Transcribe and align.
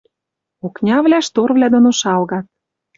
Окнявлӓ 0.65 1.19
шторвлӓ 1.27 1.67
дон 1.73 1.85
ошалгат. 1.91 2.45